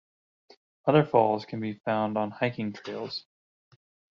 Other 0.87 1.05
falls 1.05 1.45
can 1.45 1.59
be 1.59 1.75
found 1.85 2.17
on 2.17 2.31
hiking 2.31 2.73
trails. 2.73 3.23